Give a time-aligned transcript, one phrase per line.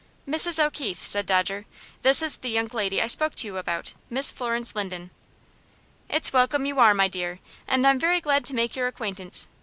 [0.27, 0.57] "Mrs.
[0.57, 1.67] O'Keefe," said Dodger,
[2.01, 5.11] "this is the young lady I spoke to you about Miss Florence Linden."
[6.09, 9.47] "It's welcome you are, my dear, and I'm very glad to make your acquaintance.